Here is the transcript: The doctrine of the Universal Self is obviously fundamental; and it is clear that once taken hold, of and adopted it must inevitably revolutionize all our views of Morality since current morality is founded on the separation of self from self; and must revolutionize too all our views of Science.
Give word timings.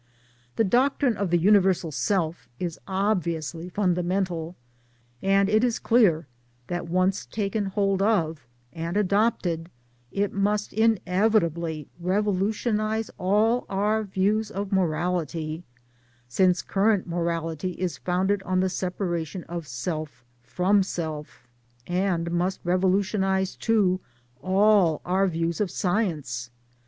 The 0.55 0.63
doctrine 0.63 1.15
of 1.15 1.29
the 1.29 1.37
Universal 1.37 1.91
Self 1.91 2.49
is 2.59 2.79
obviously 2.87 3.69
fundamental; 3.69 4.55
and 5.21 5.47
it 5.47 5.63
is 5.63 5.77
clear 5.77 6.25
that 6.65 6.89
once 6.89 7.27
taken 7.27 7.67
hold, 7.67 8.01
of 8.01 8.47
and 8.73 8.97
adopted 8.97 9.69
it 10.11 10.33
must 10.33 10.73
inevitably 10.73 11.87
revolutionize 11.99 13.11
all 13.19 13.67
our 13.69 14.03
views 14.03 14.49
of 14.49 14.71
Morality 14.71 15.61
since 16.27 16.63
current 16.63 17.05
morality 17.05 17.73
is 17.73 17.99
founded 17.99 18.41
on 18.41 18.59
the 18.59 18.69
separation 18.69 19.43
of 19.43 19.67
self 19.67 20.25
from 20.41 20.81
self; 20.81 21.47
and 21.85 22.31
must 22.31 22.59
revolutionize 22.63 23.55
too 23.55 23.99
all 24.41 25.03
our 25.05 25.27
views 25.27 25.61
of 25.61 25.69
Science. 25.69 26.49